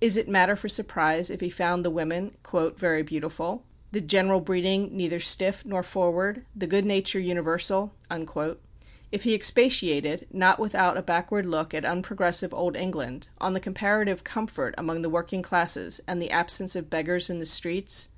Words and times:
Is 0.00 0.16
it 0.16 0.28
matter 0.28 0.54
for 0.54 0.68
surprise 0.68 1.30
if 1.30 1.40
he 1.40 1.50
found 1.50 1.84
the 1.84 1.90
women 1.90 2.36
"very 2.76 3.02
beautiful," 3.02 3.64
the 3.90 4.00
"general 4.00 4.38
breeding 4.38 4.94
neither 4.96 5.18
stiff 5.18 5.64
nor 5.66 5.82
forward," 5.82 6.44
"the 6.54 6.68
good 6.68 6.84
nature 6.84 7.18
universal"; 7.18 7.92
if 9.10 9.24
he 9.24 9.34
expatiated, 9.34 10.28
not 10.30 10.60
without 10.60 10.96
a 10.96 11.02
backward 11.02 11.44
look 11.44 11.74
at 11.74 11.82
unprogressive 11.84 12.54
Old 12.54 12.76
England, 12.76 13.26
on 13.38 13.52
the 13.52 13.58
comparative 13.58 14.22
comfort 14.22 14.76
among 14.78 15.02
the 15.02 15.10
working 15.10 15.42
classes, 15.42 16.00
and 16.06 16.22
the 16.22 16.30
absence 16.30 16.76
of 16.76 16.88
beggars 16.88 17.28
in 17.28 17.40
the 17.40 17.44
streets? 17.44 18.10